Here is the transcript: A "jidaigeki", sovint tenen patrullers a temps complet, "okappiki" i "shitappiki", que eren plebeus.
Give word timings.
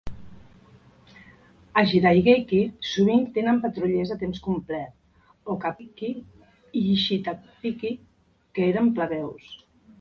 A 1.71 1.79
"jidaigeki", 1.91 2.61
sovint 2.93 3.27
tenen 3.35 3.61
patrullers 3.67 4.15
a 4.15 4.19
temps 4.23 4.41
complet, 4.47 4.97
"okappiki" 5.57 6.11
i 6.83 6.85
"shitappiki", 7.05 7.97
que 8.51 8.69
eren 8.73 8.95
plebeus. 8.99 9.57